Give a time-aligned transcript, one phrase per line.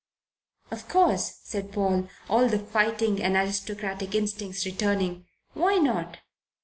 [0.71, 5.27] "Of course," said Paul, all the fighting and aristocratic instincts returning.
[5.53, 6.17] "Why not?"